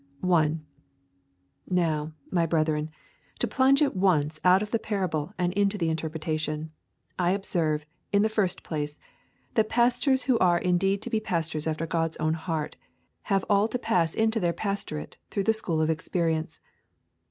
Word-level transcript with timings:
1. 0.21 0.65
Now, 1.69 2.13
my 2.31 2.47
brethren, 2.47 2.89
to 3.37 3.45
plunge 3.45 3.83
at 3.83 3.95
once 3.95 4.39
out 4.43 4.63
of 4.63 4.71
the 4.71 4.79
parable 4.79 5.35
and 5.37 5.53
into 5.53 5.77
the 5.77 5.91
interpretation, 5.91 6.71
I 7.19 7.33
observe, 7.33 7.85
in 8.11 8.23
the 8.23 8.27
first 8.27 8.63
place, 8.63 8.97
that 9.53 9.69
pastors 9.69 10.23
who 10.23 10.39
are 10.39 10.57
indeed 10.57 11.03
to 11.03 11.11
be 11.11 11.19
pastors 11.19 11.67
after 11.67 11.85
God's 11.85 12.17
own 12.17 12.33
heart 12.33 12.77
have 13.29 13.45
all 13.47 13.67
to 13.67 13.77
pass 13.77 14.15
into 14.15 14.39
their 14.39 14.53
pastorate 14.53 15.17
through 15.29 15.43
the 15.43 15.53
school 15.53 15.79
of 15.83 15.89
experience. 15.91 16.59